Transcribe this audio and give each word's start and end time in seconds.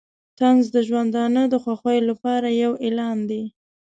طنز 0.37 0.65
د 0.75 0.77
ژوندانه 0.87 1.41
د 1.49 1.55
خوښیو 1.63 2.07
لپاره 2.09 2.47
یو 2.63 2.71
اعلان 2.85 3.17
دی. 3.29 3.43